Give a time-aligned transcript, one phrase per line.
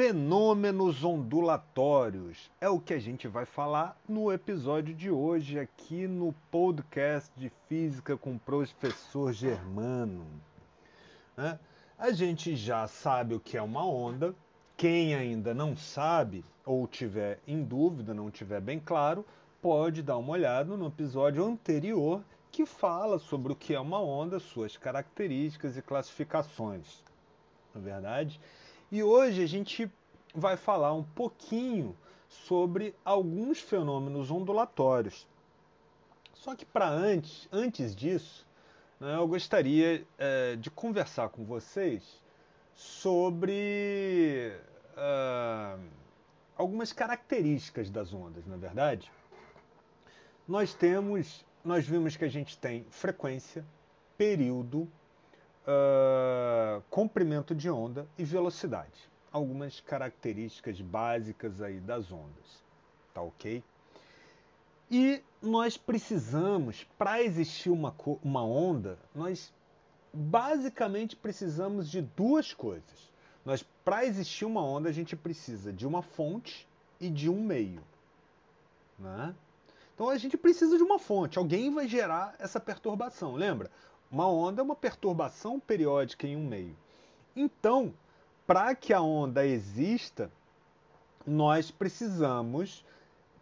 [0.00, 6.34] Fenômenos ondulatórios é o que a gente vai falar no episódio de hoje aqui no
[6.50, 10.24] podcast de física com o professor Germano.
[11.36, 11.58] Né?
[11.98, 14.34] A gente já sabe o que é uma onda.
[14.74, 19.22] Quem ainda não sabe ou tiver em dúvida, não tiver bem claro,
[19.60, 24.40] pode dar uma olhada no episódio anterior que fala sobre o que é uma onda,
[24.40, 27.04] suas características e classificações.
[27.74, 28.40] Na verdade?
[28.92, 29.88] E hoje a gente
[30.34, 31.96] vai falar um pouquinho
[32.28, 35.28] sobre alguns fenômenos ondulatórios.
[36.34, 38.44] Só que para antes, antes disso,
[38.98, 42.20] né, eu gostaria é, de conversar com vocês
[42.74, 44.52] sobre
[44.96, 45.80] uh,
[46.56, 49.12] algumas características das ondas, na é verdade.
[50.48, 53.64] Nós temos, nós vimos que a gente tem frequência,
[54.18, 54.90] período,
[55.66, 59.10] uh, comprimento de onda e velocidade.
[59.32, 62.62] Algumas características básicas aí das ondas,
[63.14, 63.62] tá ok?
[64.90, 67.94] E nós precisamos, para existir uma,
[68.24, 69.52] uma onda, nós
[70.12, 73.10] basicamente precisamos de duas coisas.
[73.44, 76.68] Nós, para existir uma onda, a gente precisa de uma fonte
[77.00, 77.82] e de um meio.
[78.98, 79.34] Né?
[79.94, 81.38] Então a gente precisa de uma fonte.
[81.38, 83.34] Alguém vai gerar essa perturbação.
[83.34, 83.70] Lembra?
[84.10, 86.76] Uma onda é uma perturbação periódica em um meio.
[87.36, 87.94] Então,
[88.46, 90.30] para que a onda exista,
[91.24, 92.84] nós precisamos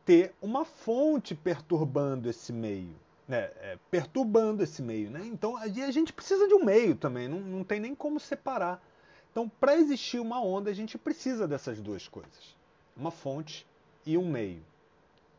[0.04, 2.94] ter uma fonte perturbando esse meio.
[3.26, 3.50] Né?
[3.60, 5.10] É, perturbando esse meio.
[5.10, 5.24] Né?
[5.24, 8.82] Então a gente precisa de um meio também, não, não tem nem como separar.
[9.30, 12.56] Então, para existir uma onda, a gente precisa dessas duas coisas:
[12.96, 13.66] uma fonte
[14.04, 14.62] e um meio.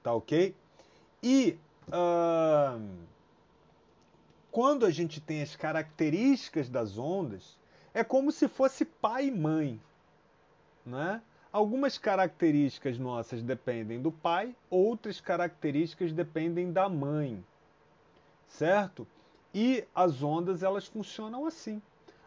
[0.01, 0.55] Tá ok?
[1.21, 1.57] E.
[1.87, 3.18] Uh
[4.51, 7.57] quando a gente tem as características das ondas,
[7.93, 9.79] é como se fosse pai e mãe.
[10.85, 11.21] Né?
[11.51, 17.43] Algumas características nossas dependem do pai, outras características dependem da mãe.
[18.47, 19.07] Certo?
[19.53, 21.81] E as ondas elas funcionam assim.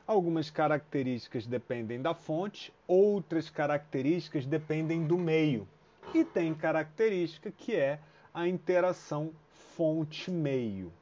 [0.07, 5.67] Algumas características dependem da fonte, outras características dependem do meio.
[6.13, 8.01] E tem característica que é
[8.35, 9.33] a interação
[9.77, 10.93] fonte-meio.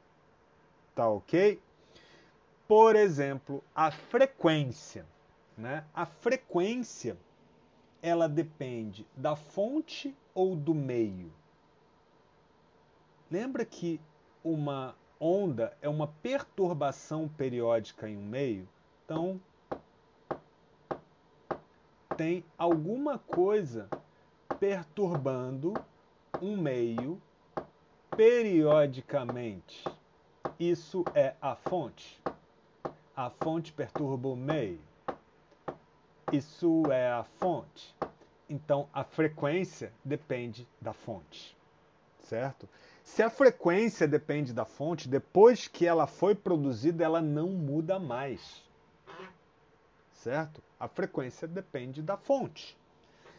[0.95, 1.61] Tá ok?
[2.67, 5.05] Por exemplo, a frequência.
[5.57, 5.85] Né?
[5.93, 7.17] A frequência
[8.01, 11.31] ela depende da fonte ou do meio.
[13.29, 14.01] Lembra que
[14.43, 18.67] uma onda é uma perturbação periódica em um meio?
[19.05, 19.39] Então,
[22.17, 23.87] tem alguma coisa
[24.59, 25.73] perturbando
[26.41, 27.21] um meio
[28.15, 29.83] periodicamente.
[30.61, 32.21] Isso é a fonte.
[33.15, 34.79] A fonte perturba o meio.
[36.31, 37.95] Isso é a fonte.
[38.47, 41.57] Então a frequência depende da fonte.
[42.19, 42.69] Certo?
[43.03, 48.63] Se a frequência depende da fonte, depois que ela foi produzida, ela não muda mais.
[50.11, 50.61] Certo?
[50.79, 52.77] A frequência depende da fonte.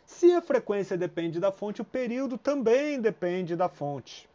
[0.05, 4.29] Se a frequência depende da fonte, o período também depende da fonte.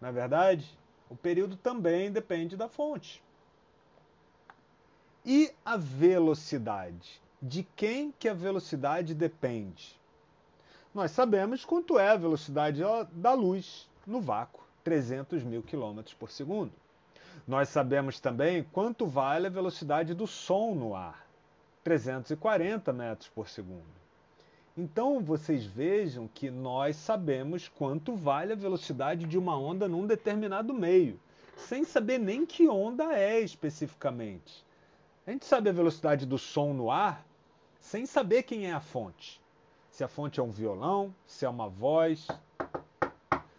[0.00, 0.81] Na é verdade,
[1.12, 3.22] o período também depende da fonte.
[5.22, 7.20] E a velocidade?
[7.40, 10.00] De quem que a velocidade depende?
[10.94, 16.72] Nós sabemos quanto é a velocidade da luz no vácuo, 300 mil quilômetros por segundo.
[17.46, 21.26] Nós sabemos também quanto vale a velocidade do som no ar,
[21.84, 24.01] 340 metros por segundo.
[24.76, 30.72] Então vocês vejam que nós sabemos quanto vale a velocidade de uma onda num determinado
[30.72, 31.20] meio,
[31.56, 34.64] sem saber nem que onda é especificamente.
[35.26, 37.24] A gente sabe a velocidade do som no ar
[37.78, 39.40] sem saber quem é a fonte.
[39.90, 42.26] Se a fonte é um violão, se é uma voz,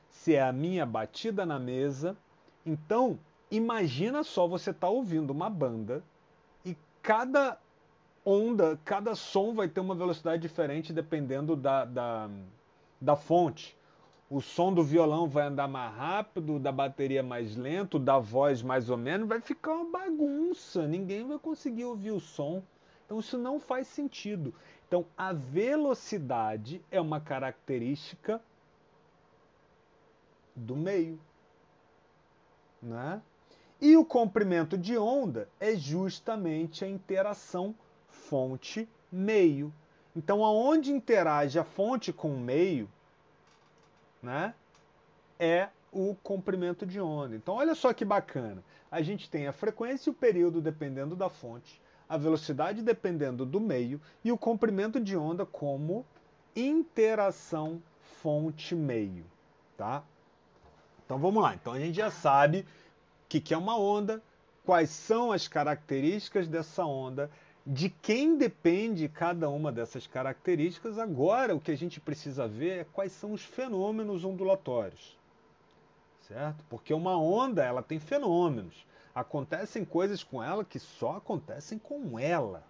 [0.10, 2.18] se é a minha batida na mesa.
[2.66, 3.20] Então,
[3.52, 6.04] imagina só você estar tá ouvindo uma banda
[6.66, 7.60] e cada
[8.26, 12.30] onda, cada som vai ter uma velocidade diferente dependendo da, da,
[13.00, 13.78] da fonte.
[14.30, 18.90] O som do violão vai andar mais rápido, da bateria mais lento, da voz mais
[18.90, 22.64] ou menos, vai ficar uma bagunça, ninguém vai conseguir ouvir o som.
[23.06, 24.54] Então isso não faz sentido.
[24.88, 28.42] Então a velocidade é uma característica
[30.56, 31.20] do meio,
[32.82, 33.22] né?
[33.82, 37.76] E o comprimento de onda é justamente a interação
[38.30, 39.74] fonte-meio.
[40.16, 42.90] Então, aonde interage a fonte com o meio,
[44.22, 44.54] né,
[45.40, 47.36] é o comprimento de onda.
[47.36, 48.64] Então, olha só que bacana.
[48.92, 51.82] A gente tem a frequência e o período dependendo da fonte.
[52.08, 56.06] a velocidade dependendo do meio e o comprimento de onda como
[56.56, 57.82] interação
[58.22, 59.26] fonte-meio,
[59.76, 60.04] tá?
[61.06, 61.56] Então vamos lá.
[61.56, 62.66] Então a gente já sabe o
[63.30, 64.22] que, que é uma onda,
[64.64, 67.32] quais são as características dessa onda,
[67.66, 70.98] de quem depende cada uma dessas características.
[70.98, 75.18] Agora o que a gente precisa ver é quais são os fenômenos ondulatórios.
[76.28, 76.64] Certo?
[76.70, 78.86] Porque uma onda, ela tem fenômenos.
[79.14, 82.64] Acontecem coisas com ela que só acontecem com ela.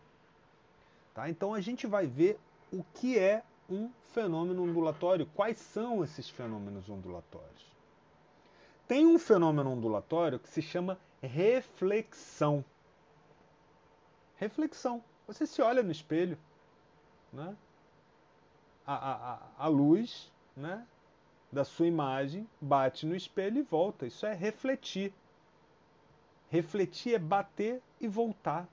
[1.13, 1.29] Tá?
[1.29, 2.39] Então a gente vai ver
[2.71, 7.73] o que é um fenômeno ondulatório, quais são esses fenômenos ondulatórios.
[8.87, 12.63] Tem um fenômeno ondulatório que se chama reflexão.
[14.43, 15.01] Reflexão.
[15.25, 16.37] Você se olha no espelho,
[17.31, 17.55] né?
[18.85, 20.85] a, a, a luz né,
[21.51, 24.05] da sua imagem bate no espelho e volta.
[24.05, 25.13] Isso é refletir.
[26.49, 28.67] Refletir é bater e voltar.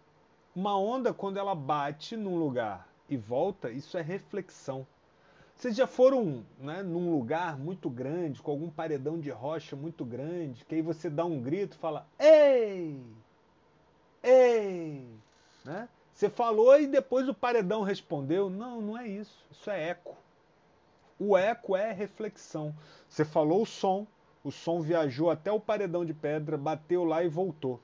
[0.54, 4.84] Uma onda, quando ela bate num lugar e volta, isso é reflexão.
[5.54, 10.64] Vocês já foram né, num lugar muito grande, com algum paredão de rocha muito grande,
[10.64, 13.00] que aí você dá um grito e fala: Ei!
[15.64, 15.88] Né?
[16.20, 18.50] Você falou e depois o paredão respondeu.
[18.50, 19.42] Não, não é isso.
[19.50, 20.14] Isso é eco.
[21.18, 22.74] O eco é reflexão.
[23.08, 24.06] Você falou o som,
[24.44, 27.80] o som viajou até o paredão de pedra, bateu lá e voltou.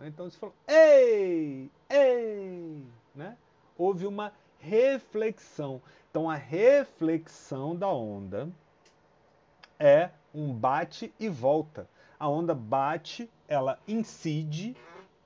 [0.00, 2.82] Então você falou, ei, ei,
[3.14, 3.36] né?
[3.76, 5.82] Houve uma reflexão.
[6.10, 8.48] Então a reflexão da onda
[9.78, 11.86] é um bate e volta.
[12.18, 14.74] A onda bate, ela incide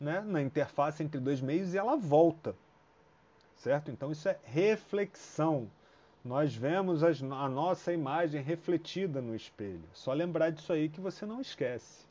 [0.00, 2.55] né, na interface entre dois meios e ela volta.
[3.56, 3.91] Certo?
[3.91, 5.69] Então isso é reflexão
[6.25, 9.82] nós vemos as, a nossa imagem refletida no espelho.
[9.93, 12.05] Só lembrar disso aí que você não esquece.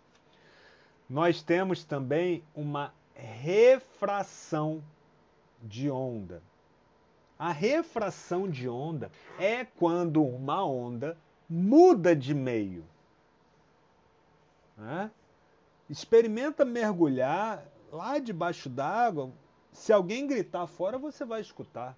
[1.07, 4.83] Nós temos também uma refração
[5.61, 6.41] de onda.
[7.37, 11.15] A refração de onda é quando uma onda
[11.47, 12.83] muda de meio.
[14.75, 15.11] Né?
[15.89, 19.31] Experimenta mergulhar lá debaixo d'água.
[19.71, 21.97] Se alguém gritar fora, você vai escutar.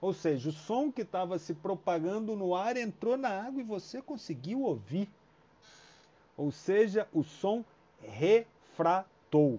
[0.00, 4.02] Ou seja, o som que estava se propagando no ar entrou na água e você
[4.02, 5.08] conseguiu ouvir.
[6.36, 7.64] Ou seja, o som
[8.00, 9.58] refratou.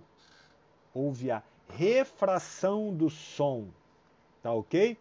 [0.93, 3.67] Houve a refração do som.
[4.43, 4.97] Tá ok?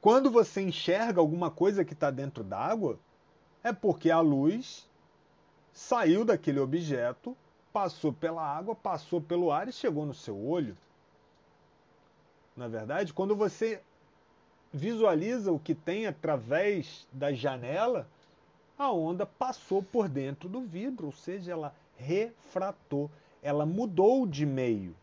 [0.00, 2.98] Quando você enxerga alguma coisa que está dentro d'água,
[3.64, 4.88] é porque a luz
[5.72, 7.36] saiu daquele objeto,
[7.76, 10.74] passou pela água, passou pelo ar e chegou no seu olho.
[12.56, 13.82] Na verdade, quando você
[14.72, 18.08] visualiza o que tem através da janela,
[18.78, 23.10] a onda passou por dentro do vidro, ou seja, ela refratou,
[23.42, 24.96] ela mudou de meio.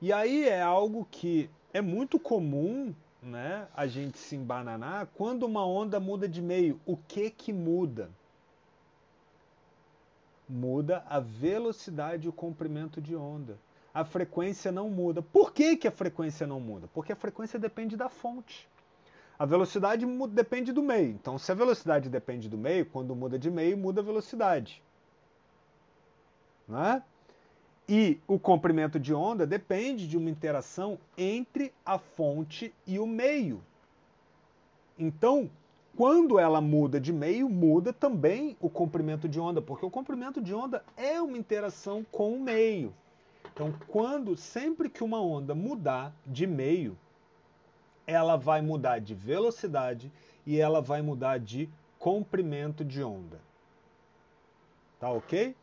[0.00, 5.66] E aí é algo que é muito comum, né, a gente se embananar quando uma
[5.66, 6.80] onda muda de meio.
[6.86, 8.08] O que que muda?
[10.50, 13.56] Muda a velocidade e o comprimento de onda
[13.92, 15.20] a frequência não muda.
[15.20, 16.88] Por que, que a frequência não muda?
[16.94, 18.68] Porque a frequência depende da fonte.
[19.38, 21.10] A velocidade depende do meio.
[21.10, 24.82] Então, se a velocidade depende do meio, quando muda de meio, muda a velocidade.
[26.68, 27.02] Né?
[27.88, 33.62] E o comprimento de onda depende de uma interação entre a fonte e o meio.
[34.98, 35.50] Então,
[35.96, 40.54] quando ela muda de meio, muda também o comprimento de onda, porque o comprimento de
[40.54, 42.94] onda é uma interação com o meio.
[43.52, 46.96] Então, quando sempre que uma onda mudar de meio,
[48.06, 50.10] ela vai mudar de velocidade
[50.46, 51.68] e ela vai mudar de
[51.98, 53.40] comprimento de onda.
[54.98, 55.54] Tá ok?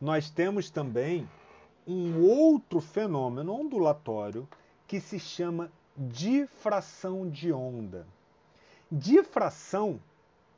[0.00, 1.28] Nós temos também
[1.86, 4.48] um outro fenômeno ondulatório
[4.86, 8.06] que se chama difração de onda.
[8.90, 10.00] Difração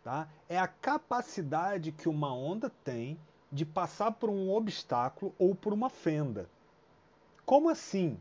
[0.04, 3.18] tá, é a capacidade que uma onda tem
[3.50, 6.48] de passar por um obstáculo ou por uma fenda.
[7.46, 8.18] Como assim?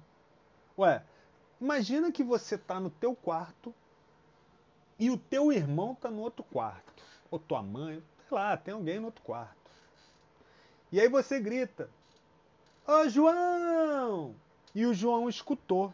[0.78, 1.04] Ué,
[1.60, 3.74] imagina que você está no teu quarto
[4.98, 7.04] e o teu irmão está no outro quarto.
[7.30, 9.58] Ou tua mãe, sei lá, tem alguém no outro quarto.
[10.92, 11.90] E aí você grita,
[12.88, 14.34] Ô João!
[14.74, 15.94] E o João escutou.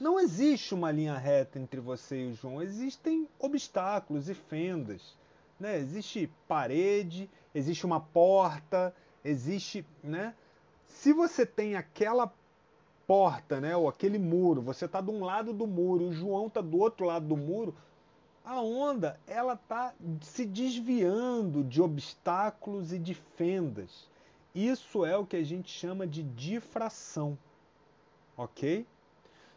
[0.00, 5.14] Não existe uma linha reta entre você e o João, existem obstáculos e fendas.
[5.58, 5.78] Né?
[5.78, 10.34] Existe parede, existe uma porta, existe, né?
[10.86, 12.32] Se você tem aquela
[13.06, 16.60] porta, né, ou aquele muro, você está de um lado do muro, o João está
[16.60, 17.74] do outro lado do muro,
[18.44, 19.92] a onda ela está
[20.22, 24.08] se desviando de obstáculos e de fendas.
[24.54, 27.36] Isso é o que a gente chama de difração,
[28.36, 28.86] ok?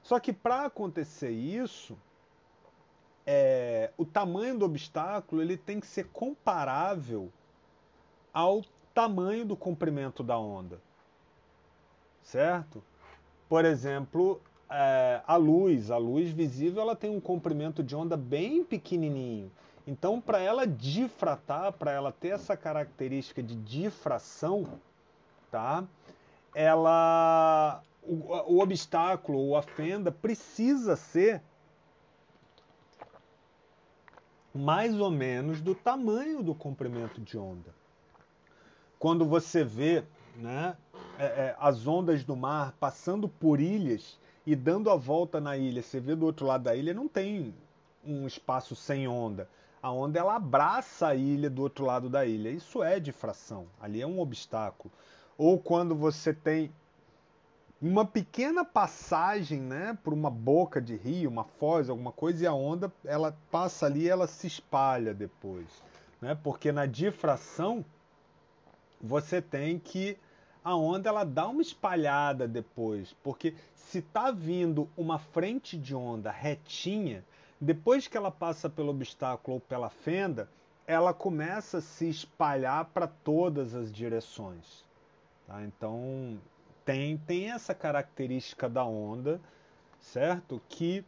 [0.03, 1.97] Só que para acontecer isso,
[3.25, 7.31] é, o tamanho do obstáculo ele tem que ser comparável
[8.33, 10.79] ao tamanho do comprimento da onda,
[12.21, 12.83] certo?
[13.47, 18.63] Por exemplo, é, a luz, a luz visível, ela tem um comprimento de onda bem
[18.63, 19.51] pequenininho.
[19.85, 24.65] Então, para ela difratar, para ela ter essa característica de difração,
[25.51, 25.83] tá?
[26.55, 31.41] Ela o, o obstáculo ou a fenda precisa ser
[34.53, 37.73] mais ou menos do tamanho do comprimento de onda.
[38.99, 40.03] Quando você vê
[40.35, 40.77] né,
[41.17, 45.81] é, é, as ondas do mar passando por ilhas e dando a volta na ilha,
[45.81, 47.53] você vê do outro lado da ilha, não tem
[48.05, 49.49] um espaço sem onda.
[49.81, 52.49] A onda ela abraça a ilha do outro lado da ilha.
[52.49, 53.67] Isso é difração.
[53.81, 54.91] Ali é um obstáculo.
[55.45, 56.71] Ou quando você tem
[57.81, 62.53] uma pequena passagem, né, por uma boca de rio, uma foz, alguma coisa, e a
[62.53, 65.67] onda ela passa ali, ela se espalha depois,
[66.21, 66.33] né?
[66.33, 67.83] Porque na difração
[69.01, 70.17] você tem que
[70.63, 76.31] a onda ela dá uma espalhada depois, porque se tá vindo uma frente de onda
[76.31, 77.21] retinha,
[77.59, 80.47] depois que ela passa pelo obstáculo ou pela fenda,
[80.87, 84.92] ela começa a se espalhar para todas as direções.
[85.47, 85.63] Tá?
[85.63, 86.39] Então
[86.85, 89.39] tem, tem essa característica da onda,
[89.99, 90.61] certo?
[90.67, 91.05] Que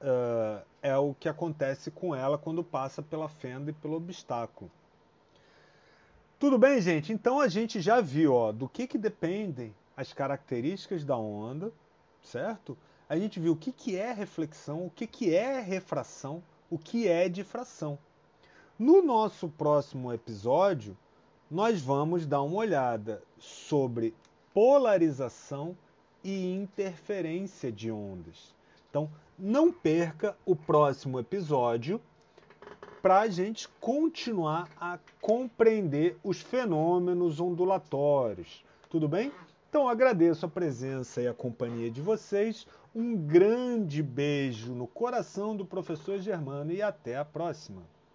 [0.00, 4.70] uh, é o que acontece com ela quando passa pela fenda e pelo obstáculo.
[6.38, 7.12] Tudo bem, gente?
[7.12, 11.72] Então a gente já viu ó, do que, que dependem as características da onda,
[12.22, 12.76] certo?
[13.08, 17.06] A gente viu o que, que é reflexão, o que, que é refração, o que
[17.08, 17.98] é difração.
[18.78, 20.96] No nosso próximo episódio,
[21.50, 24.14] nós vamos dar uma olhada sobre
[24.52, 25.76] polarização
[26.22, 28.54] e interferência de ondas.
[28.88, 32.00] Então, não perca o próximo episódio
[33.02, 38.64] para a gente continuar a compreender os fenômenos ondulatórios.
[38.88, 39.30] Tudo bem?
[39.68, 42.66] Então, agradeço a presença e a companhia de vocês.
[42.94, 47.82] Um grande beijo no coração do professor Germano e até a próxima.